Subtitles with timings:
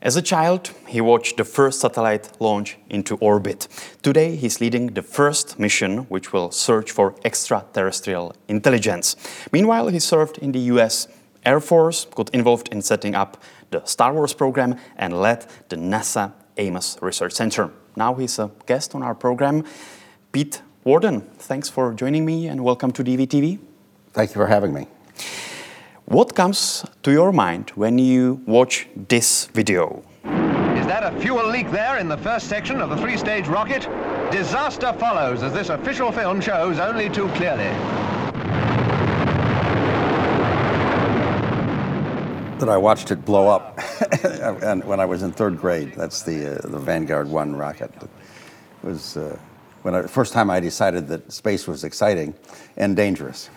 [0.00, 3.66] As a child, he watched the first satellite launch into orbit.
[4.00, 9.16] Today, he's leading the first mission which will search for extraterrestrial intelligence.
[9.50, 11.08] Meanwhile, he served in the US
[11.44, 16.32] Air Force, got involved in setting up the Star Wars program, and led the NASA
[16.58, 17.70] Ames Research Center.
[17.96, 19.64] Now he's a guest on our program.
[20.30, 23.58] Pete Worden, thanks for joining me and welcome to DVTV.
[24.12, 24.86] Thank you for having me.
[26.08, 30.02] What comes to your mind when you watch this video?
[30.24, 33.82] Is that a fuel leak there in the first section of the three-stage rocket?
[34.32, 37.68] Disaster follows, as this official film shows only too clearly.
[42.58, 43.78] That I watched it blow up
[44.62, 45.92] and when I was in third grade.
[45.94, 47.92] That's the, uh, the Vanguard 1 rocket.
[48.00, 48.08] It
[48.82, 49.38] was uh,
[49.82, 52.32] when I, the first time I decided that space was exciting
[52.78, 53.50] and dangerous.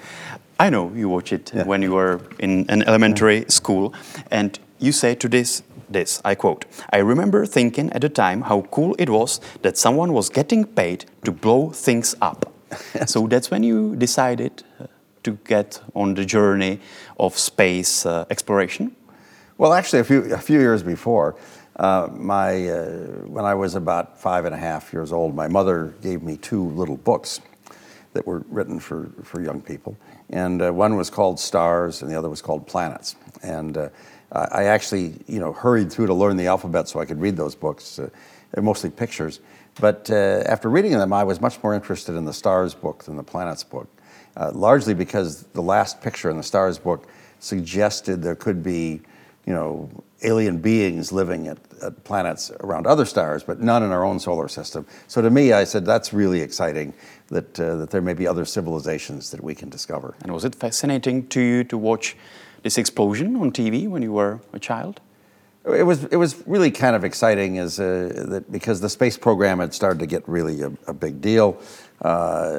[0.61, 1.63] I know you watched it yeah.
[1.63, 3.95] when you were in an elementary school,
[4.29, 8.61] and you say to this, this, I quote, I remember thinking at the time how
[8.69, 12.53] cool it was that someone was getting paid to blow things up.
[13.07, 14.85] so that's when you decided uh,
[15.23, 16.79] to get on the journey
[17.19, 18.95] of space uh, exploration?
[19.57, 21.37] Well, actually, a few, a few years before,
[21.77, 22.85] uh, my, uh,
[23.25, 26.69] when I was about five and a half years old, my mother gave me two
[26.69, 27.41] little books
[28.13, 29.97] that were written for, for young people.
[30.31, 33.15] And uh, one was called Stars, and the other was called Planets.
[33.43, 33.89] And uh,
[34.31, 37.53] I actually, you know, hurried through to learn the alphabet so I could read those
[37.53, 37.99] books.
[37.99, 38.09] Uh,
[38.51, 39.41] they're mostly pictures.
[39.79, 43.17] But uh, after reading them, I was much more interested in the Stars book than
[43.17, 43.87] the Planets book,
[44.37, 47.07] uh, largely because the last picture in the Stars book
[47.39, 49.01] suggested there could be,
[49.45, 49.89] you know,
[50.23, 54.47] alien beings living at, at, planets around other stars, but none in our own solar
[54.47, 54.85] system.
[55.07, 56.93] So to me, I said that's really exciting
[57.27, 60.15] that uh, that there may be other civilizations that we can discover.
[60.21, 62.15] And was it fascinating to you to watch
[62.63, 65.01] this explosion on TV when you were a child?
[65.63, 69.59] It was it was really kind of exciting as uh, that because the space program
[69.59, 71.61] had started to get really a, a big deal.
[72.01, 72.53] Uh,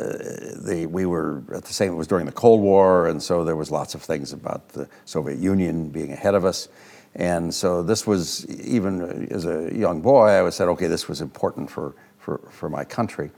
[0.63, 3.57] the, we were at the same it was during the Cold War, and so there
[3.57, 6.69] was lots of things about the Soviet Union being ahead of us.
[7.15, 11.71] And so this was, even as a young boy, I said, okay, this was important
[11.71, 13.31] for, for, for my country.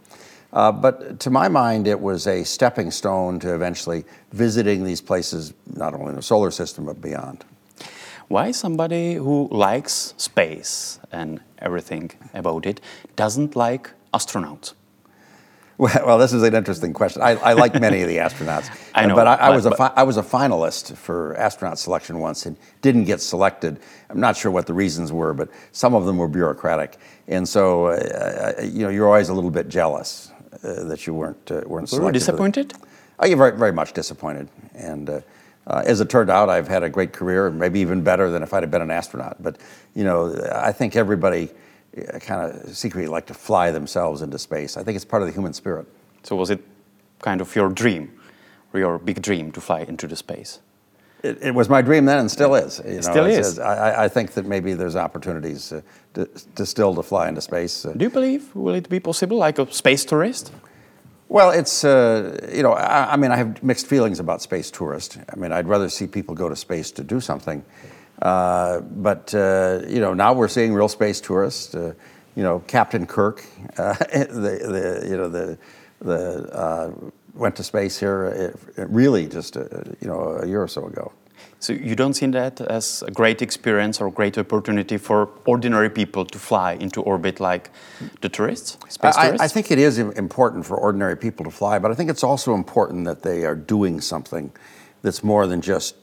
[0.52, 5.52] Uh, but to my mind, it was a stepping stone to eventually visiting these places,
[5.74, 7.44] not only in the solar system, but beyond.
[8.28, 12.80] Why somebody who likes space and everything about it
[13.16, 14.74] doesn't like astronauts?
[15.76, 17.20] Well, well, this is an interesting question.
[17.22, 20.04] I, I like many of the astronauts, I know, but I, I was a I
[20.04, 23.80] was a finalist for astronaut selection once and didn't get selected.
[24.08, 27.86] I'm not sure what the reasons were, but some of them were bureaucratic, and so
[27.86, 30.30] uh, you know you're always a little bit jealous
[30.62, 32.04] uh, that you weren't uh, weren't selected.
[32.04, 32.74] Were you disappointed?
[33.18, 35.10] Oh, you're very very much disappointed, and.
[35.10, 35.20] Uh,
[35.66, 38.52] uh, as it turned out, I've had a great career, maybe even better than if
[38.52, 39.42] I'd have been an astronaut.
[39.42, 39.56] But
[39.94, 41.48] you know, I think everybody
[42.20, 44.76] kind of secretly like to fly themselves into space.
[44.76, 45.86] I think it's part of the human spirit.
[46.22, 46.60] So was it
[47.20, 48.12] kind of your dream,
[48.72, 50.60] or your big dream, to fly into the space?
[51.22, 52.82] It, it was my dream then, and still is.
[52.84, 53.58] You know, still is.
[53.58, 55.80] I, I, think that maybe there's opportunities uh,
[56.14, 57.86] to, to, still to fly into space.
[57.86, 60.52] Uh, Do you believe will it be possible, like a space tourist?
[61.28, 65.18] Well, it's uh, you know, I, I, mean, I have mixed feelings about space tourist.
[65.32, 67.64] I mean, I'd rather see people go to space to do something.
[68.22, 71.74] Uh, but uh, you know, now we're seeing real space tourists.
[71.74, 71.94] Uh,
[72.36, 73.44] you know, Captain Kirk,
[73.76, 75.58] the, the, you know the
[76.00, 81.12] the went to space here really just you know a year or so ago.
[81.64, 86.26] So you don't see that as a great experience or great opportunity for ordinary people
[86.26, 87.70] to fly into orbit like
[88.20, 89.44] the tourists, space I, tourists?
[89.44, 92.54] I think it is important for ordinary people to fly, but I think it's also
[92.54, 94.52] important that they are doing something
[95.00, 95.96] that's more than just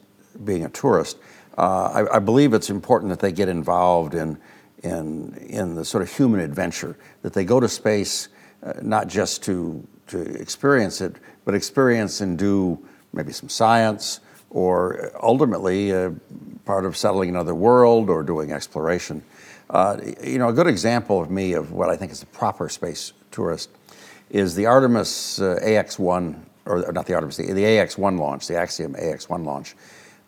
[0.43, 1.17] being a tourist.
[1.57, 4.37] Uh, I, I, believe it's important that they get involved in,
[4.83, 8.29] in, in the sort of human adventure, that they go to space
[8.63, 12.79] uh, not just to, to experience it, but experience and do
[13.11, 16.11] maybe some science or ultimately uh,
[16.65, 19.21] part of settling another world or doing exploration.
[19.69, 22.69] Uh, you know, a good example of me of what I think is a proper
[22.69, 23.69] space tourist
[24.29, 28.95] is the Artemis uh, AX-1, or not the Artemis, the, the AX-1 launch, the Axiom
[28.95, 29.75] AX-1 launch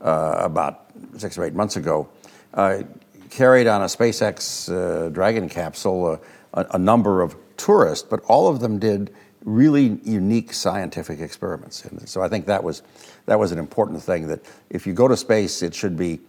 [0.04, 0.86] about
[1.18, 2.10] six or eight months ago,
[2.54, 2.84] uh,
[3.30, 6.22] carried on a SpaceX uh, Dragon capsule
[6.54, 9.12] a, a, number of tourists, but all of them did
[9.44, 11.84] really unique scientific experiments.
[11.86, 12.84] And so I think that was,
[13.26, 16.20] that was an important thing that if you go to space, it should be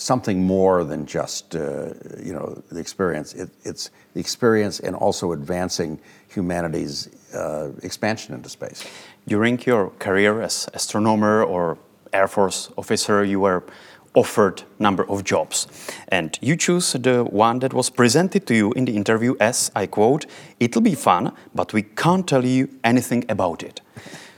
[0.00, 1.92] something more than just uh,
[2.22, 3.34] you know the experience.
[3.34, 8.84] It, it's the experience and also advancing humanity's uh, expansion into space.
[9.26, 11.78] During your career as astronomer or
[12.12, 13.64] Air Force officer, you were
[14.14, 15.66] offered number of jobs.
[16.08, 19.86] And you choose the one that was presented to you in the interview as, I
[19.86, 20.26] quote,
[20.58, 23.80] it'll be fun, but we can't tell you anything about it.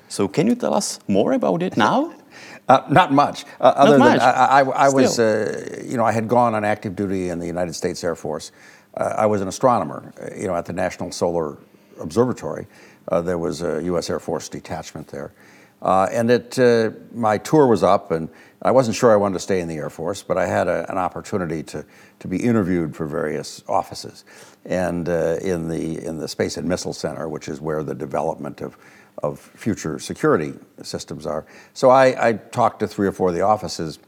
[0.09, 2.15] So can you tell us more about it now?
[2.69, 3.45] Uh, not much.
[3.61, 4.21] Uh, other not than.
[4.21, 7.47] I, I, I was, uh, you know, I had gone on active duty in the
[7.47, 8.53] United States Air Force.
[8.95, 11.59] Uh, I was an astronomer, uh, you know, at the National Solar
[11.99, 12.69] Observatory.
[13.09, 14.09] Uh, there was a U.S.
[14.09, 15.33] Air Force detachment there,
[15.83, 18.29] Uh, and it, uh, my tour was up, and
[18.63, 20.91] I wasn't sure I wanted to stay in the Air Force, but I had a,
[20.91, 21.85] an opportunity to
[22.19, 24.25] to be interviewed for various offices,
[24.67, 28.61] and uh, in the in the Space and Missile Center, which is where the development
[28.61, 28.77] of
[29.23, 31.47] of future security systems are.
[31.75, 33.99] So I, I, talked to three or four of the offices,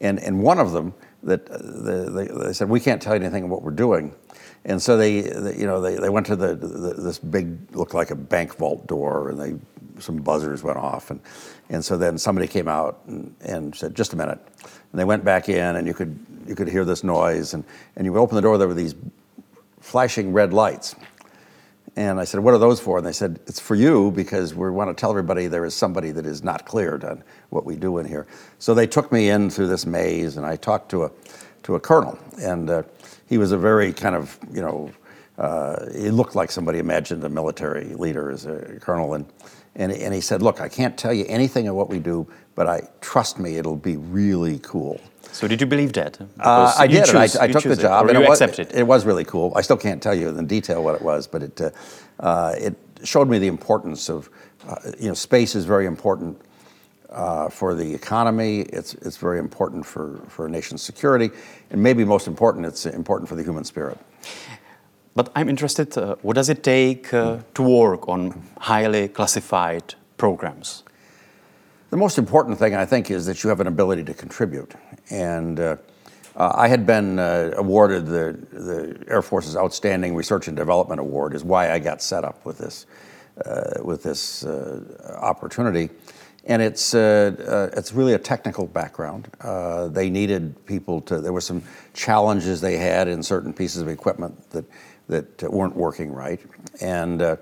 [0.00, 0.94] and, and one of them
[1.24, 4.14] that uh, the, they said we can't tell you anything about what we're doing,
[4.64, 7.94] and so they, they you know they, they went to the, the, this big looked
[7.94, 9.54] like a bank vault door, and they
[9.98, 11.20] some buzzers went off, and
[11.68, 15.24] and so then somebody came out and, and said just a minute, and they went
[15.24, 17.64] back in, and you could you could hear this noise, and
[17.96, 18.94] and you open the door, there were these
[19.80, 20.94] flashing red lights
[21.96, 22.98] and I said, What are those for?
[22.98, 26.10] And they said, It's for you because we want to tell everybody there is somebody
[26.12, 28.26] that is not cleared on what we do in here.
[28.58, 31.10] So they took me in through this maze and I talked to a,
[31.64, 32.18] to a colonel.
[32.40, 32.82] And uh,
[33.28, 34.90] he was a very kind of, you know,
[35.36, 39.14] uh, he looked like somebody imagined a military leader as a colonel.
[39.14, 39.26] And,
[39.74, 42.66] and, and he said, Look, I can't tell you anything of what we do, but
[42.66, 45.00] I trust me, it'll be really cool.
[45.32, 46.20] So did you believe that?
[46.38, 47.06] Uh, I did.
[47.06, 48.76] Choose, I, I took the job, it, and you it was, accepted.
[48.76, 49.52] it was really cool.
[49.56, 51.70] I still can't tell you in detail what it was, but it uh,
[52.20, 54.28] uh, it showed me the importance of
[54.68, 56.38] uh, you know space is very important
[57.08, 58.60] uh, for the economy.
[58.60, 61.30] It's it's very important for for a nation's security,
[61.70, 63.98] and maybe most important, it's important for the human spirit.
[65.14, 65.96] But I'm interested.
[65.96, 70.84] Uh, what does it take uh, to work on highly classified programs?
[71.90, 74.74] The most important thing, I think, is that you have an ability to contribute.
[75.10, 75.76] And uh,
[76.36, 81.34] uh, I had been uh, awarded the, the Air Force's Outstanding Research and Development Award,
[81.34, 82.86] is why I got set up with this,
[83.44, 84.46] uh, with this
[85.18, 85.90] opportunity.
[86.44, 89.28] And it's, it's really a technical background.
[89.94, 91.62] they needed people to, there were some
[91.92, 94.64] challenges they had in certain pieces of equipment that,
[95.12, 96.40] that weren't working right.
[96.80, 97.36] And uh,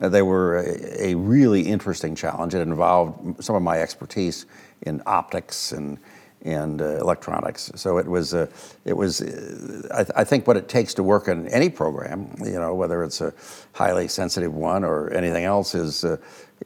[0.00, 2.54] they were a, a, really interesting challenge.
[2.54, 4.46] It involved some of my expertise
[4.82, 5.98] in optics and
[6.44, 7.70] and uh, electronics.
[7.76, 8.46] So it was uh,
[8.84, 12.34] it was uh, I, th- I, think what it takes to work in any program,
[12.40, 13.32] you know, whether it's a
[13.74, 16.16] highly sensitive one or anything else, is uh,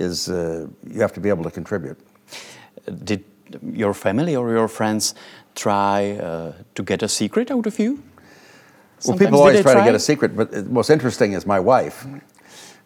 [0.01, 1.99] is uh, you have to be able to contribute.
[3.05, 3.25] Did
[3.63, 5.15] your family or your friends
[5.55, 8.03] try to get a secret out of you?
[8.99, 11.47] Sometimes well, people always try, try, to get a secret, but the most interesting is
[11.47, 12.07] my wife.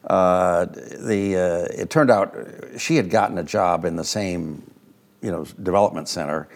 [0.04, 2.34] Uh, the, uh, it turned out
[2.78, 4.62] she had gotten a job in the same
[5.22, 6.48] you know, development center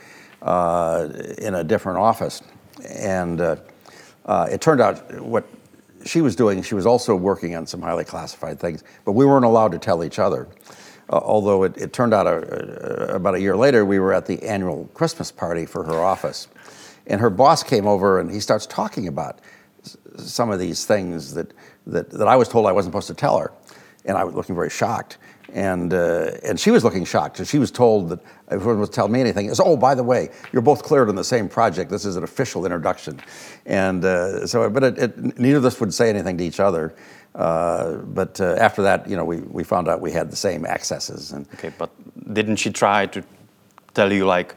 [0.43, 1.09] uh,
[1.39, 2.43] in a different office.
[2.89, 3.57] And uh,
[4.27, 5.47] uh, it turned out what
[6.05, 9.45] she was doing, she was also working on some highly classified things, but we weren't
[9.45, 10.49] allowed to tell each other.
[11.11, 14.27] Uh, although it, it, turned out a, a, about a year later, we were at
[14.27, 16.49] the annual Christmas party for her office.
[17.07, 19.41] And her boss came over and he starts talking about
[20.17, 21.53] some of these things that,
[21.87, 23.53] that, that I was told I wasn't supposed to tell her.
[24.05, 25.19] And I was looking very shocked.
[25.53, 27.37] And, uh, and she was looking shocked.
[27.37, 28.21] So she was told that
[28.51, 29.49] everyone was tell me anything.
[29.49, 31.91] It's, oh, by the way, you're both cleared on the same project.
[31.91, 33.21] This is an official introduction.
[33.65, 36.95] And uh, so, but it, it, neither of us would say anything to each other.
[37.35, 40.67] Uh, but uh, after that, you know, we, we found out we had the same
[40.67, 41.33] accesses.
[41.33, 41.91] And okay, but
[42.35, 43.23] didn't she try to
[43.93, 44.55] tell you like,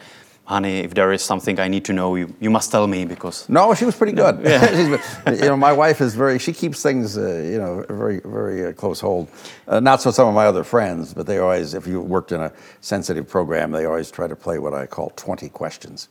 [0.48, 3.48] honey, if there is something I need to know, you, you must tell me because.
[3.50, 4.40] No, she was pretty good.
[4.42, 4.98] Yeah.
[5.28, 8.72] you know, my wife is very, she keeps things, uh, you know, very, very uh,
[8.72, 9.28] close hold.
[9.68, 12.40] Uh, not so some of my other friends, but they always, if you worked in
[12.40, 16.08] a sensitive program, they always try to play what I call 20 questions.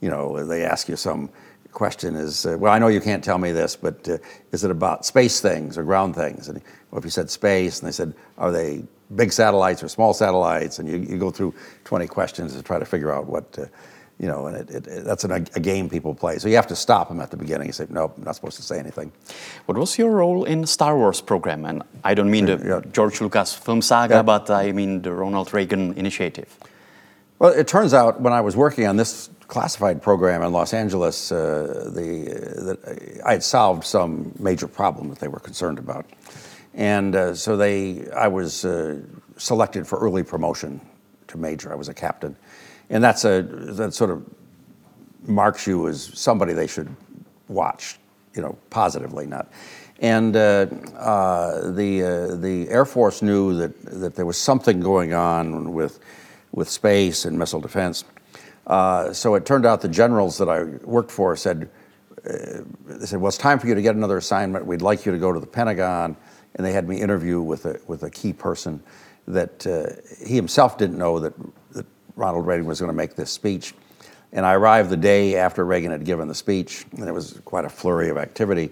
[0.00, 1.28] You know, they ask you some
[1.74, 4.18] question is, uh, well, I know you can't tell me this, but uh,
[4.52, 6.48] is it about space things or ground things?
[6.48, 10.14] And well, if you said space, and they said, are they big satellites or small
[10.14, 11.54] satellites, and you, you go through
[11.84, 13.66] 20 questions to try to figure out what, uh,
[14.18, 16.38] you know, and it, it, that's an, a game people play.
[16.38, 18.56] So you have to stop them at the beginning and say, nope, I'm not supposed
[18.56, 19.12] to say anything.
[19.66, 21.64] What was your role in Star Wars program?
[21.64, 22.92] And I don't mean the yeah.
[22.92, 24.22] George Lucas film saga, yeah.
[24.22, 26.56] but I mean the Ronald Reagan initiative.
[27.38, 31.32] Well, it turns out when I was working on this classified program in Los Angeles,
[31.32, 32.24] uh, the,
[32.76, 36.06] the, I had solved some major problem that they were concerned about.
[36.74, 39.00] And uh, so they, I was uh,
[39.36, 40.80] selected for early promotion
[41.28, 41.72] to major.
[41.72, 42.36] I was a captain,
[42.90, 44.24] and that's a that sort of
[45.22, 46.94] marks you as somebody they should
[47.48, 47.98] watch,
[48.34, 49.50] you know, positively, not.
[50.00, 55.14] And uh, uh the uh, the Air Force knew that that there was something going
[55.14, 56.00] on with
[56.54, 58.04] with space and missile defense.
[58.66, 61.68] Uh, so it turned out the generals that I worked for said,
[62.24, 64.64] uh, they said, well, it's time for you to get another assignment.
[64.64, 66.16] We'd like you to go to the Pentagon.
[66.54, 68.80] And they had me interview with a, with a key person
[69.26, 71.34] that uh, he himself didn't know that,
[71.72, 71.84] that
[72.14, 73.74] Ronald Reagan was going to make this speech.
[74.32, 77.64] And I arrived the day after Reagan had given the speech, and it was quite
[77.64, 78.70] a flurry of activity.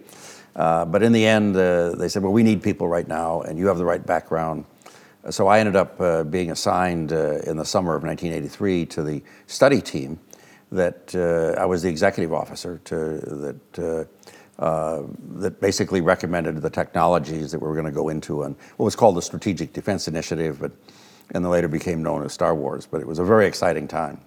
[0.54, 3.58] Uh, but in the end, uh, they said, well, we need people right now, and
[3.58, 4.64] you have the right background.
[5.30, 9.22] So I ended up uh, being assigned uh, in the summer of 1983 to the
[9.46, 10.18] study team
[10.72, 12.96] that uh, I was the executive officer to,
[13.76, 14.08] that,
[14.58, 15.02] uh,
[15.36, 18.96] that basically recommended the technologies that we were going to go into and what was
[18.96, 20.72] called the Strategic Defense Initiative, but,
[21.30, 22.86] and then later became known as Star Wars.
[22.90, 24.20] But it was a very exciting time.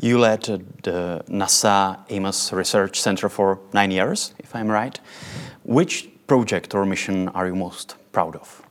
[0.00, 0.42] You led
[0.82, 4.98] the NASA Ames Research Center for nine years, if I'm right.
[5.64, 8.67] Which project or mission are you most proud of?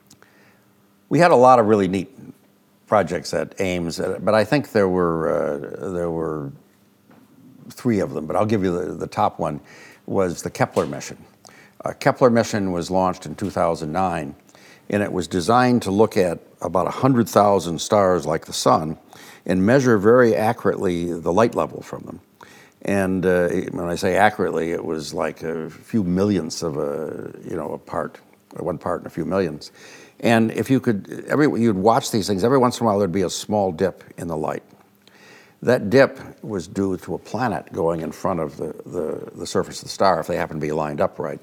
[1.09, 2.09] We had a lot of really neat
[2.87, 6.51] projects at Ames, uh, but I think there were uh, there were
[7.69, 8.25] three of them.
[8.25, 9.59] But I'll give you the, the top one
[10.05, 11.17] was the Kepler mission.
[11.83, 14.35] Uh, Kepler mission was launched in 2009,
[14.89, 18.97] and it was designed to look at about 100,000 stars like the sun
[19.45, 22.19] and measure very accurately the light level from them.
[22.83, 27.55] And uh, when I say accurately, it was like a few millionths of a, you
[27.55, 28.19] know, a part,
[28.57, 29.71] one part in a few millions.
[30.19, 33.11] And if you could, every, you'd watch these things, every once in a while there'd
[33.11, 34.63] be a small dip in the light.
[35.61, 39.79] That dip was due to a planet going in front of the, the, the surface
[39.79, 41.39] of the star if they happened to be lined up right.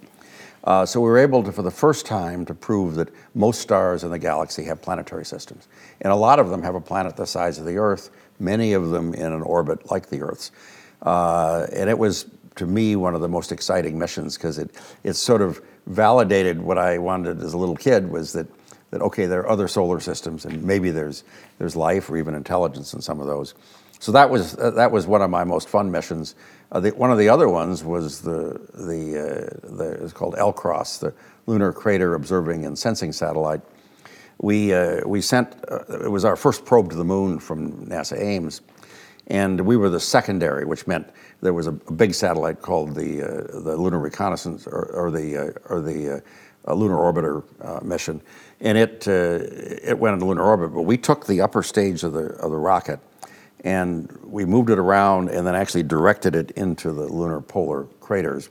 [0.64, 4.02] Uh, so we were able to, for the first time, to prove that most stars
[4.02, 5.68] in the galaxy have planetary systems.
[6.00, 8.88] And a lot of them have a planet the size of the Earth, many of
[8.90, 10.52] them in an orbit like the Earth's.
[11.02, 12.26] Uh, and it was,
[12.56, 14.70] to me, one of the most exciting missions because it,
[15.02, 18.46] it sort of validated what I wanted as a little kid was that,
[18.94, 21.24] that okay, there are other solar systems and maybe there's,
[21.58, 23.52] there's life or even intelligence in some of those.
[23.98, 26.36] So that was, uh, that was one of my most fun missions.
[26.70, 31.00] Uh, the, one of the other ones was the, the, uh, the it's called LCROSS,
[31.00, 31.14] the
[31.46, 33.62] Lunar Crater Observing and Sensing Satellite.
[34.38, 38.16] We, uh, we sent, uh, it was our first probe to the moon from NASA
[38.16, 38.60] Ames,
[39.26, 41.10] and we were the secondary, which meant
[41.40, 45.52] there was a, a big satellite called the, uh, the Lunar Reconnaissance or, or the,
[45.68, 46.22] or the
[46.72, 48.22] Lunar Orbiter mission,
[48.64, 52.28] and it, it went into lunar orbit, but we took the upper stage of the,
[52.36, 52.98] of the rocket
[53.62, 58.48] and we moved it around and then actually directed it into the lunar polar craters.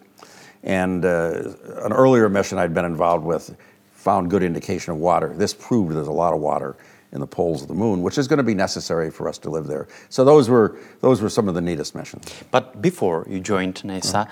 [0.63, 1.53] And uh,
[1.83, 3.55] an earlier mission I'd been involved with
[3.91, 5.33] found good indication of water.
[5.35, 6.75] This proved there's a lot of water
[7.13, 9.49] in the poles of the moon, which is going to be necessary for us to
[9.49, 9.87] live there.
[10.09, 12.25] So those were those were some of the neatest missions.
[12.51, 14.27] But before you joined NASA,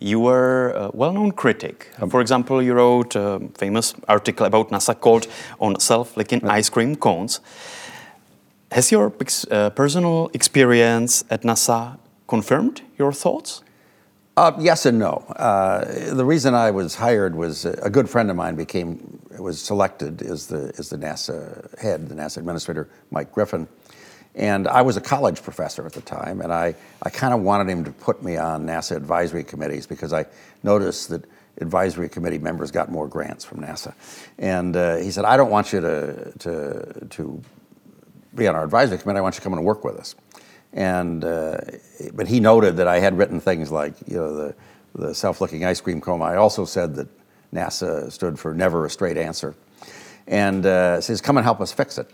[0.00, 1.88] you were a well-known critic.
[2.00, 5.26] Um, for example, you wrote a famous article about NASA called
[5.58, 7.40] "On Self-Licking Ice Cream Cones."
[8.70, 9.12] Has your
[9.50, 13.62] uh, personal experience at NASA confirmed your thoughts?
[14.36, 15.24] Uh, yes and no.
[15.36, 20.22] Uh, the reason I was hired was a good friend of mine became was selected
[20.22, 23.68] as the as the NASA head, the NASA administrator, Mike Griffin,
[24.34, 27.70] and I was a college professor at the time, and I I kind of wanted
[27.70, 30.26] him to put me on NASA advisory committees because I
[30.64, 31.24] noticed that
[31.58, 33.94] advisory committee members got more grants from NASA,
[34.38, 37.40] and uh, he said I don't want you to to to
[38.34, 39.18] be on our advisory committee.
[39.18, 40.16] I want you to come and work with us.
[40.74, 41.58] And uh,
[42.12, 44.54] but he noted that I had written things like you know the
[44.94, 46.20] the self-licking ice cream cone.
[46.20, 47.08] I also said that
[47.52, 49.54] NASA stood for never a straight answer,
[50.26, 52.10] and uh, says come and help us fix it.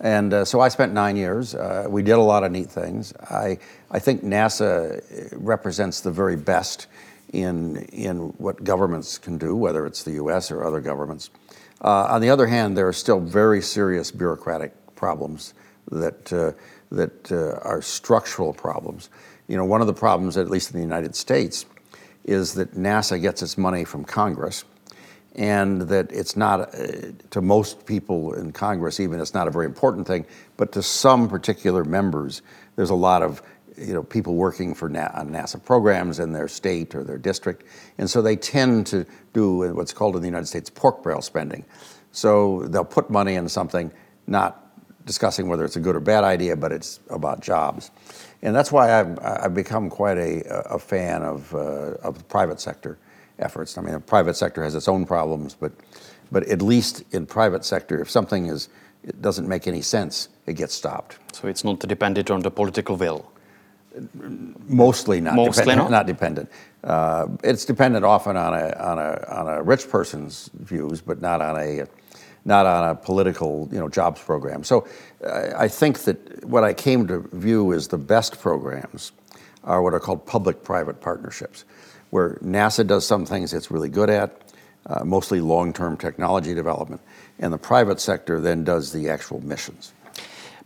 [0.00, 1.54] And uh, so I spent nine years.
[1.54, 3.12] Uh, we did a lot of neat things.
[3.30, 3.58] I
[3.90, 6.86] I think NASA represents the very best
[7.32, 10.50] in in what governments can do, whether it's the U.S.
[10.50, 11.30] or other governments.
[11.80, 15.54] Uh, on the other hand, there are still very serious bureaucratic problems
[15.90, 16.52] that, uh,
[16.90, 19.10] that uh, are structural problems.
[19.46, 21.66] You know, one of the problems, at least in the United States,
[22.24, 24.64] is that NASA gets its money from Congress,
[25.34, 29.66] and that it's not, uh, to most people in Congress, even it's not a very
[29.66, 30.26] important thing,
[30.56, 32.42] but to some particular members,
[32.76, 33.42] there's a lot of
[33.76, 37.64] you know, people working for Na- NASA programs in their state or their district,
[37.96, 41.64] and so they tend to do what's called in the United States pork barrel spending.
[42.10, 43.92] So they'll put money in something,
[44.26, 44.67] not
[45.08, 47.90] discussing whether it's a good or bad idea, but it's about jobs.
[48.42, 50.34] And that's why I've, I've become quite a,
[50.76, 52.98] a fan of, uh, of the private sector
[53.38, 53.76] efforts.
[53.78, 55.72] I mean, the private sector has its own problems, but,
[56.30, 58.68] but at least in private sector, if something is,
[59.02, 61.18] it doesn't make any sense, it gets stopped.
[61.32, 63.32] So it's not dependent on the political will?
[64.68, 65.34] Mostly not.
[65.34, 65.98] Mostly dependent, not?
[65.98, 66.50] not dependent.
[66.84, 71.40] Uh, it's dependent often on a, on, a, on a rich person's views, but not
[71.40, 71.86] on a
[72.48, 74.64] not on a political you know, jobs program.
[74.64, 74.88] So
[75.56, 79.12] I think that what I came to view as the best programs
[79.64, 81.66] are what are called public private partnerships,
[82.08, 84.30] where NASA does some things it's really good at,
[84.86, 87.02] uh, mostly long term technology development,
[87.38, 89.92] and the private sector then does the actual missions.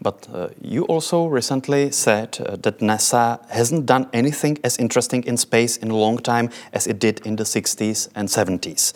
[0.01, 5.37] But uh, you also recently said uh, that NASA hasn't done anything as interesting in
[5.37, 8.93] space in a long time as it did in the 60s and 70s.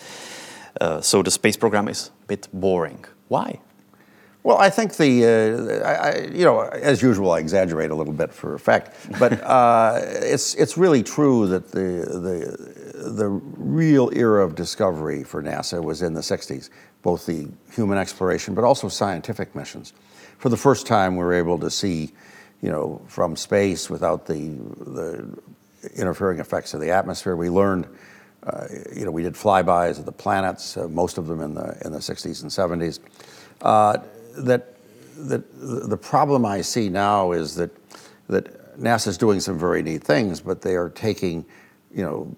[0.81, 3.05] Uh, so the space program is bit boring.
[3.29, 3.61] Why?
[4.47, 8.13] Well, I think the, uh, I, I, you know, as usual, I exaggerate a little
[8.13, 14.45] bit for effect, but uh, it's, it's really true that the, the, the real era
[14.45, 16.71] of discovery for NASA was in the 60s,
[17.03, 19.93] both the human exploration, but also scientific missions.
[20.39, 22.13] For the first time, we were able to see,
[22.63, 24.51] you know, from space without the,
[24.87, 25.39] the
[25.97, 27.35] interfering effects of the atmosphere.
[27.35, 27.89] We learned
[28.95, 31.93] you know, we did flybys of the planets, uh, most of them in the in
[31.93, 33.01] the 60s and 70s.
[33.63, 33.99] Uh,
[34.39, 34.75] that
[35.17, 35.43] that
[35.89, 37.71] the problem I see now is that
[38.29, 41.45] that NASA is doing some very neat things, but they are taking,
[41.93, 42.37] you know,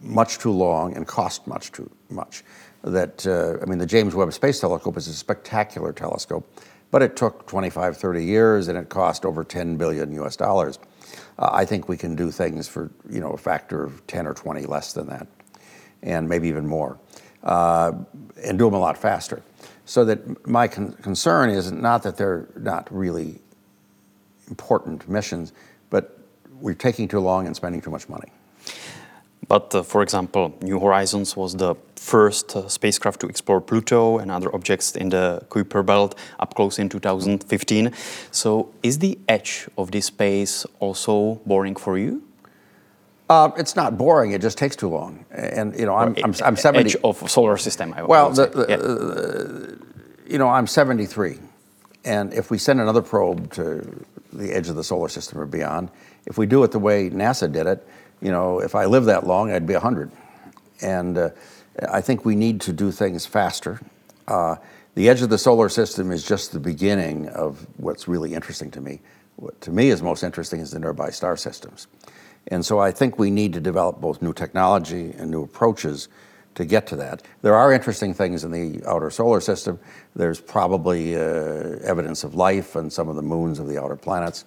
[0.00, 2.42] much too long and cost much too much.
[2.82, 6.48] That uh, I mean, the James Webb Space Telescope is a spectacular telescope,
[6.90, 10.36] but it took 25, 30 years, and it cost over 10 billion U.S.
[10.36, 10.78] dollars.
[11.38, 14.66] I think we can do things for you know a factor of 10 or 20
[14.66, 15.26] less than that,
[16.02, 16.98] and maybe even more,
[17.44, 17.92] uh,
[18.44, 19.42] and do them a lot faster.
[19.84, 23.40] So that my con- concern is not that they're not really
[24.48, 25.52] important missions,
[25.90, 26.18] but
[26.60, 28.30] we're taking too long and spending too much money.
[29.48, 34.30] But uh, for example, New Horizons was the first uh, spacecraft to explore Pluto and
[34.30, 37.92] other objects in the Kuiper Belt up close in 2015.
[38.30, 42.22] So, is the edge of this space also boring for you?
[43.30, 44.32] Uh, it's not boring.
[44.32, 45.24] It just takes too long.
[45.30, 46.78] And you know, I'm I'm, I'm 70.
[46.78, 47.94] Edge of solar system.
[47.94, 48.76] I well, the, the, yeah.
[48.76, 49.76] uh,
[50.26, 51.38] you know, I'm 73,
[52.04, 55.90] and if we send another probe to the edge of the solar system or beyond,
[56.26, 57.86] if we do it the way NASA did it
[58.20, 60.10] you know, if I lived that long, I'd be 100.
[60.82, 61.30] And uh,
[61.90, 63.80] I think we need to do things faster.
[64.26, 64.56] Uh,
[64.94, 68.80] the edge of the solar system is just the beginning of what's really interesting to
[68.80, 69.00] me.
[69.36, 71.86] What to me is most interesting is the nearby star systems.
[72.48, 76.08] And so I think we need to develop both new technology and new approaches
[76.56, 77.22] to get to that.
[77.42, 79.78] There are interesting things in the outer solar system.
[80.16, 81.20] There's probably uh,
[81.84, 84.44] evidence of life on some of the moons of the outer planets.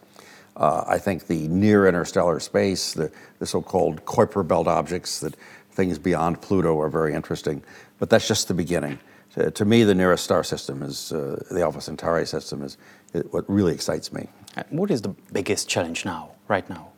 [0.56, 5.36] Uh, I think the near interstellar space, the, the so-called Kuiper belt objects, that
[5.72, 7.64] things beyond Pluto are very interesting.
[8.00, 9.00] But that's just the beginning.
[9.36, 12.78] To, to me, the nearest star system is uh, the Alpha Centauri system is,
[13.14, 14.28] is what really excites me.
[14.70, 16.90] What is the biggest challenge now, right now?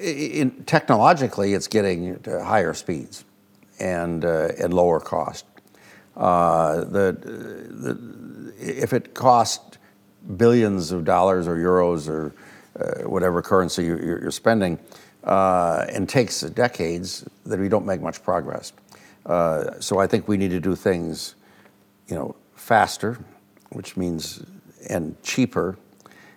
[0.00, 3.24] In, technologically, it's getting to higher speeds
[3.78, 5.44] and, uh, and lower cost.
[6.16, 7.16] Uh, the,
[7.70, 9.77] the, if it costs
[10.36, 12.34] billions of dollars or euros or
[12.78, 14.78] uh, whatever currency you're, you're spending,
[15.24, 18.72] uh, and takes decades, that we don't make much progress.
[19.26, 21.34] Uh, so I think we need to do things,
[22.06, 23.18] you know, faster,
[23.70, 24.42] which means
[24.88, 25.76] and cheaper,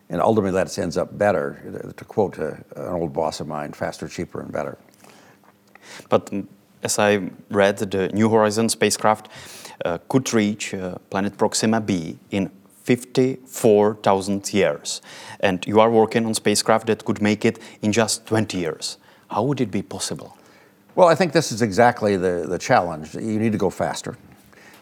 [0.09, 1.93] and ultimately that ends up better.
[1.95, 4.77] To quote a, an old boss of mine, faster, cheaper, and better.
[6.09, 6.33] But
[6.83, 9.29] as I read, the New Horizons spacecraft
[9.85, 12.49] uh, could reach uh, planet Proxima b in
[12.95, 15.01] 54,000 years.
[15.39, 18.97] And you are working on spacecraft that could make it in just 20 years.
[19.29, 20.37] How would it be possible?
[20.95, 23.15] Well, I think this is exactly the, the challenge.
[23.15, 24.17] You need to go faster.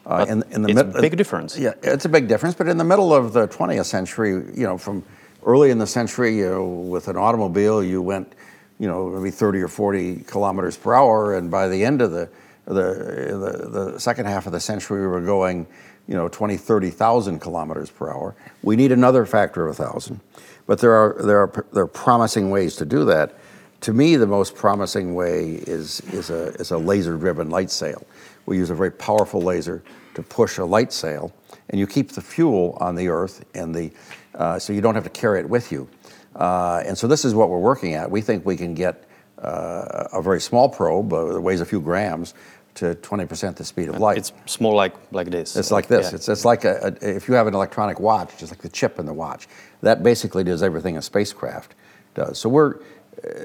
[0.08, 1.56] Uh, in, in the it's a big difference.
[1.56, 2.56] Yeah, it's a big difference.
[2.56, 5.04] But in the middle of the 20th century, you know, from
[5.46, 8.34] early in the century, you know, with an automobile, you went,
[8.80, 12.28] you know, maybe 30 or 40 kilometers per hour, and by the end of the
[12.66, 15.66] the, the, the second half of the century, we were going
[16.10, 18.36] you know, 20, 30,000 kilometers per hour.
[18.64, 20.20] We need another factor of 1,000.
[20.66, 23.38] But there are, there, are, there are promising ways to do that.
[23.82, 28.08] To me, the most promising way is, is a, is a laser driven light sail.
[28.48, 29.84] We use a very powerful laser
[30.16, 31.32] to push a light sail,
[31.70, 33.92] and you keep the fuel on the Earth, and the,
[34.34, 35.88] uh, so you don't have to carry it with you.
[36.36, 38.10] Uh, and so this is what we're working at.
[38.10, 41.80] We think we can get uh, a very small probe uh, that weighs a few
[41.80, 42.34] grams
[42.76, 44.18] to 20% the speed of light.
[44.18, 45.56] It's small like, like this.
[45.56, 46.10] It's like this.
[46.10, 46.16] Yeah.
[46.16, 49.00] It's, it's like a, a, if you have an electronic watch, just like the chip
[49.00, 49.48] in the watch.
[49.82, 51.76] That basically does everything a spacecraft
[52.16, 52.40] does.
[52.40, 52.80] So we're, uh,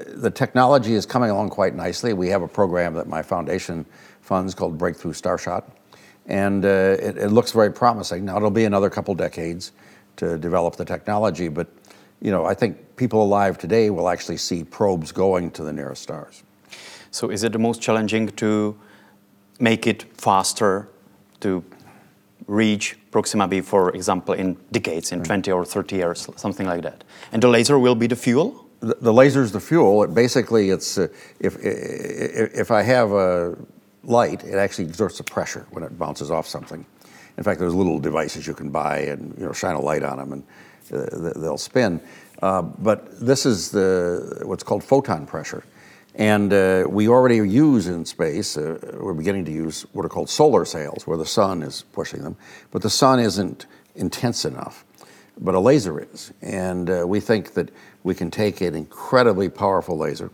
[0.07, 2.13] the technology is coming along quite nicely.
[2.13, 3.85] We have a program that my foundation
[4.21, 5.63] funds called Breakthrough Starshot.
[6.27, 6.67] And uh,
[6.99, 8.25] it, it, looks very promising.
[8.25, 9.73] Now it'll be another couple decades
[10.15, 11.67] to develop the technology, but
[12.21, 16.01] you know, I think people alive today will actually see probes going to the nearest
[16.01, 16.43] stars.
[17.11, 18.77] So is it the most challenging to
[19.59, 20.89] make it faster
[21.39, 21.63] to
[22.47, 27.03] reach Proxima B, for example, in decades, in 20 or 30 years, something like that.
[27.31, 28.67] And the laser will be the fuel?
[28.81, 30.03] The, the laser is the fuel.
[30.03, 31.07] It basically, it's uh,
[31.39, 33.57] if, if I have a
[34.03, 36.85] light, it actually exerts a pressure when it bounces off something.
[37.37, 40.17] In fact, there's little devices you can buy and you know shine a light on
[40.17, 40.43] them and
[40.93, 41.99] uh, they'll spin.
[42.41, 45.63] Uh, but this is the what's called photon pressure.
[46.15, 50.29] And uh, we already use in space, uh, we're beginning to use what are called
[50.29, 52.37] solar sails, where the sun is pushing them.
[52.71, 54.85] But the sun isn't intense enough,
[55.37, 56.31] but a laser is.
[56.41, 57.69] And uh, we think that
[58.03, 60.31] we can take an incredibly powerful laser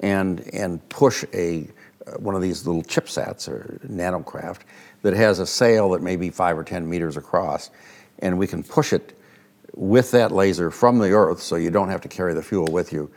[0.00, 1.66] and, and push a,
[2.06, 4.60] uh, one of these little chipsats or nanocraft
[5.00, 7.70] that has a sail that may be five or 10 meters across.
[8.18, 9.18] And we can push it
[9.74, 12.92] with that laser from the Earth so you don't have to carry the fuel with
[12.92, 13.10] you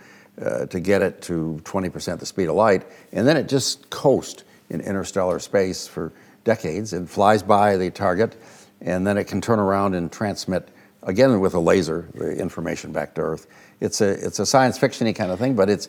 [0.43, 4.43] uh, to get it to 20% the speed of light, and then it just coasts
[4.69, 6.11] in interstellar space for
[6.43, 6.93] decades.
[6.93, 8.35] and flies by the target,
[8.81, 10.69] and then it can turn around and transmit
[11.03, 13.47] again with a laser the information back to Earth.
[13.81, 15.87] It's a it's a science fictiony kind of thing, but it's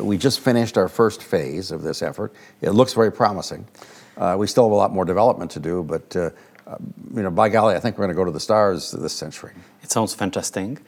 [0.00, 2.32] we just finished our first phase of this effort.
[2.60, 3.66] It looks very promising.
[4.16, 6.30] Uh, we still have a lot more development to do, but uh,
[6.66, 6.76] uh
[7.14, 9.52] you know, by golly, I think we're going to go to the stars this century.
[9.82, 10.80] It sounds fantastic.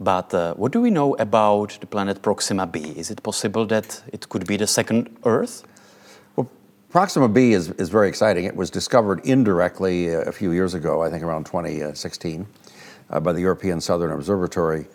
[0.00, 2.80] But uh, what do we know about the planet Proxima b?
[2.96, 5.64] Is it possible that it could be the second Earth?
[6.36, 6.50] Well,
[6.90, 8.44] Proxima b is, is very exciting.
[8.44, 12.46] It was discovered indirectly uh, a few years ago, I think around 2016,
[13.10, 14.86] uh, by the European Southern Observatory.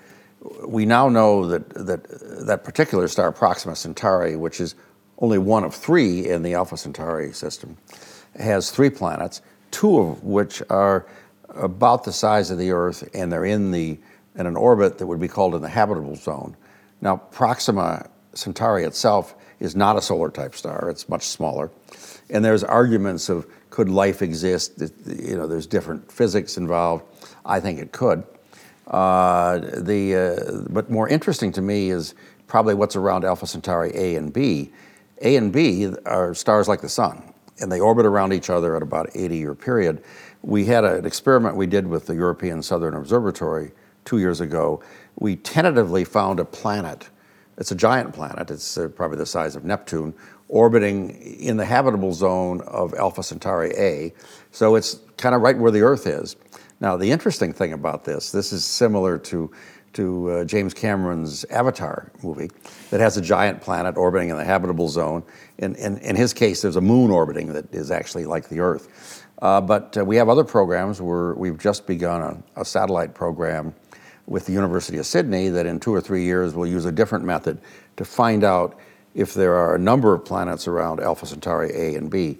[0.65, 2.01] We now know that, that
[2.45, 4.75] that particular star, Proxima Centauri, which is
[5.19, 7.77] only one of three in the Alpha Centauri system,
[8.39, 11.07] has three planets, two of which are
[11.55, 13.97] about the size of the Earth, and they're in the
[14.37, 16.55] in an orbit that would be called in the habitable zone.
[17.01, 21.71] Now, Proxima Centauri itself is not a solar type star, it's much smaller.
[22.29, 24.81] And there's arguments of could life exist?
[25.05, 27.03] You know, there's different physics involved.
[27.45, 28.23] I think it could.
[28.87, 32.15] Uh, the, uh, but more interesting to me is
[32.47, 34.71] probably what's around Alpha Centauri A and B.
[35.21, 37.21] A and B are stars like the sun,
[37.59, 40.03] and they orbit around each other at about 80 year period.
[40.41, 43.71] We had an experiment we did with the European Southern Observatory
[44.07, 44.81] two years ago,
[45.19, 47.09] we tentatively found a planet.
[47.57, 50.13] It's a giant planet, it's uh, probably the size of Neptune,
[50.47, 54.13] orbiting in the habitable zone of Alpha Centauri A.
[54.51, 56.37] So it's kind of right where the Earth is.
[56.79, 59.51] Now, the interesting thing about this, this is similar to,
[59.93, 62.49] to uh, James Cameron's Avatar movie
[62.91, 65.23] that has a giant planet orbiting in the habitable zone.
[65.57, 69.25] In, in, in his case, there's a moon orbiting that is actually like the Earth.
[69.41, 73.73] Uh, but uh, we have other programs where we've just begun a, a satellite program
[74.27, 77.25] with the University of Sydney that in two or three years we'll use a different
[77.25, 77.59] method
[77.95, 78.77] to find out
[79.15, 82.37] if there are a number of planets around Alpha Centauri A and B.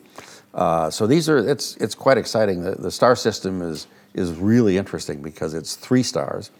[0.54, 2.62] Uh, so these are it's it's quite exciting.
[2.62, 6.52] The, the star system is is really interesting because it's three stars.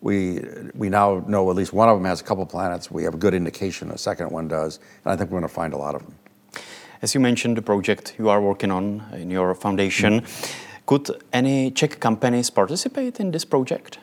[0.00, 0.40] We
[0.74, 2.90] we now know at least one of them has a couple planets.
[2.90, 5.54] We have a good indication a second one does, and I think we're going to
[5.54, 6.14] find a lot of them.
[7.02, 10.24] As you mentioned, the project you are working on in your foundation,
[10.86, 13.98] could any Czech companies participate in this project?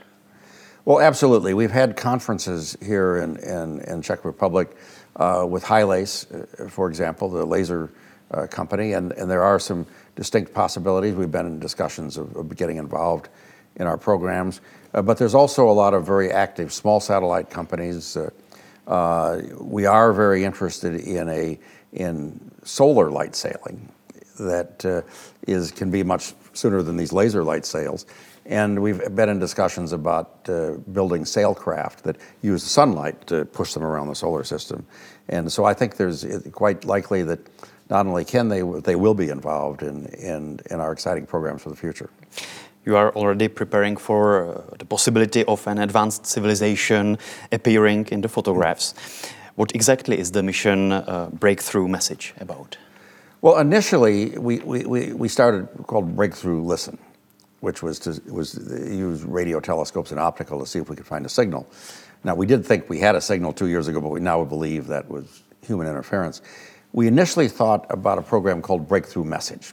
[0.86, 1.54] Well, absolutely.
[1.54, 4.76] We've had conferences here in, in, in Czech Republic
[5.16, 7.90] uh, with HiLASE, uh, for example, the laser
[8.32, 9.86] uh, company, and, and there are some
[10.18, 11.16] distinct possibilities.
[11.16, 13.30] We've been in discussions of, of getting involved
[13.78, 14.60] in our programs.
[14.94, 18.18] Uh, but there's also a lot of very active small satellite companies.
[18.18, 18.30] Uh,
[18.86, 21.58] uh, we are very interested in a
[21.94, 23.90] in solar light sailing
[24.38, 25.06] that
[25.48, 28.06] is can be much sooner than these laser light sails.
[28.46, 33.84] And we've been in discussions about uh, building sailcraft that use sunlight to push them
[33.84, 34.86] around the solar system.
[35.30, 37.40] And so I think there's quite likely that
[37.90, 41.70] not only can they, they will be involved in, in, in our exciting programs for
[41.70, 42.10] the future.
[42.86, 47.18] You are already preparing for uh, the possibility of an advanced civilization
[47.52, 48.94] appearing in the photographs.
[49.56, 52.78] What exactly is the mission uh, breakthrough message about?
[53.42, 56.98] Well, initially, we, we, we started called Breakthrough Listen
[57.64, 58.56] which was to was
[58.92, 61.66] use radio telescopes and optical to see if we could find a signal.
[62.26, 64.88] Now we did think we had a signal two years ago, but we now believe
[64.88, 66.42] that was human interference.
[66.92, 69.72] We initially thought about a program called Breakthrough Message,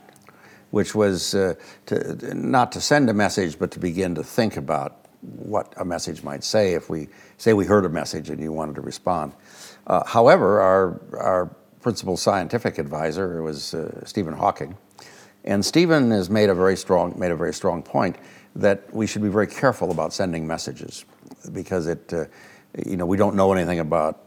[0.70, 1.54] which was uh,
[1.86, 6.22] to, not to send a message, but to begin to think about what a message
[6.22, 9.32] might say if we say we heard a message and you wanted to respond.
[9.88, 11.46] Uh, however, our our
[11.80, 14.76] principal scientific advisor was uh, Stephen Hawking
[15.44, 18.16] and Stephen has made a very strong made a very strong point
[18.56, 21.04] that we should be very careful about sending messages
[21.52, 22.24] because it, uh,
[22.86, 24.26] you know, we don't know anything about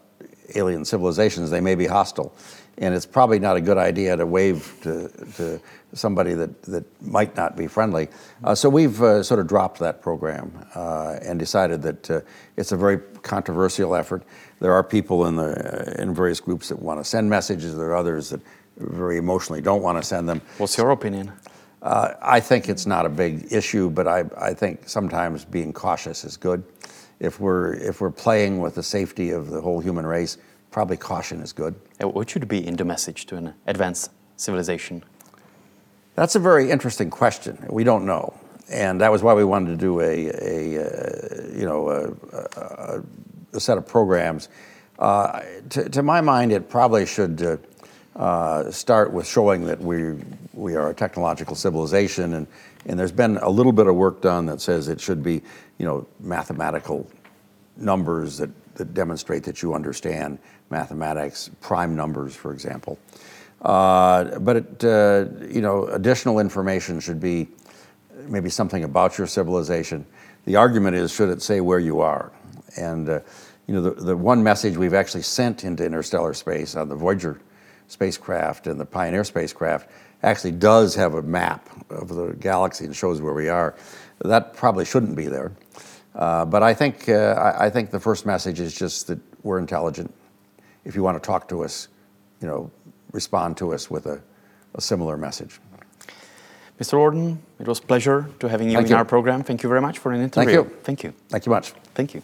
[0.56, 2.36] alien civilizations, they may be hostile.
[2.80, 5.62] And it's probably not a good idea to wave to, to
[5.93, 8.08] somebody that, that might not be friendly.
[8.43, 12.21] Uh, so we've uh, sort of dropped that program uh, and decided that uh,
[12.58, 14.23] it's a very controversial effort.
[14.60, 17.95] There are people in, the, in various groups that want to send messages, there are
[17.95, 18.41] others that
[18.77, 20.41] very emotionally don't want to send them.
[20.57, 21.31] What's your opinion?
[21.81, 26.23] Uh, I think it's not a big issue, but I, I think sometimes being cautious
[26.23, 26.63] is good.
[27.19, 30.38] If we're, if we're playing with the safety of the whole human race,
[30.71, 31.75] probably caution is good.
[31.99, 35.03] What should be in the message to an advanced civilization?
[36.15, 37.65] That's a very interesting question.
[37.69, 38.33] We don't know.
[38.69, 43.03] And that was why we wanted to do a, a, uh, you know, a, a,
[43.53, 44.47] a, set of programs.
[44.99, 47.57] Uh, to, to, my mind, it probably should uh,
[48.15, 50.13] uh, start with showing that we,
[50.54, 52.47] we are a technological civilization, and,
[52.86, 55.41] and there's been a little bit of work done that says it should be,
[55.78, 57.10] you know, mathematical
[57.78, 60.38] numbers that, that demonstrate that you understand
[60.69, 62.99] mathematics, prime numbers, for example.
[63.62, 67.47] Uh, but it, uh, you know, additional information should be
[68.28, 70.06] maybe something about your civilization.
[70.45, 72.32] The argument is, should it say where you are?
[72.78, 73.19] And uh,
[73.67, 77.39] you know, the, the one message we've actually sent into interstellar space on the Voyager
[77.93, 79.89] spacecraft and the Pioneer spacecraft
[80.23, 83.75] actually does have a map of the galaxy and shows where we are.
[84.19, 85.51] That probably shouldn't be there.
[86.15, 89.58] Uh, but I think, uh, I, I, think the first message is just that we're
[89.58, 90.13] intelligent.
[90.86, 91.88] If you want to talk to us,
[92.39, 92.69] you know,
[93.12, 94.21] respond to us with a,
[94.75, 95.60] a similar message.
[96.79, 96.99] Mr.
[96.99, 98.97] Worden, it was a pleasure to having you Thank in you.
[98.97, 99.43] our program.
[99.43, 100.45] Thank you very much for an interview.
[100.45, 100.77] Thank you.
[100.84, 101.13] Thank you.
[101.29, 101.73] Thank you much.
[101.95, 102.21] Thank you.